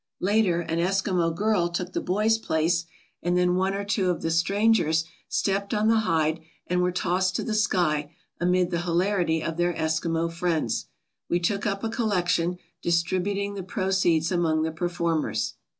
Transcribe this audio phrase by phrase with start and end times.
[0.19, 2.85] Later an Eskimo girl took the boy's place,
[3.21, 7.35] and then one or two of the strangers stepped on the hide and were tossed
[7.35, 10.87] to the sky amid the hilarity of their Eskimo friends.
[11.29, 15.53] We took up a collection, distributing the proceeds among the performers.